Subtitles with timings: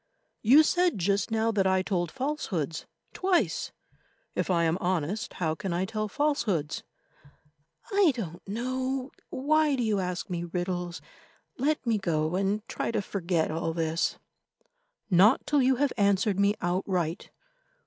[0.41, 3.71] "You said just now that I told falsehoods—twice;
[4.33, 6.81] if I am honest, how can I tell falsehoods?"
[7.91, 9.11] "I don't know.
[9.29, 11.01] Why do you ask me riddles?
[11.59, 14.17] Let me go and try to forget all this."
[15.11, 17.29] "Not till you have answered me outright.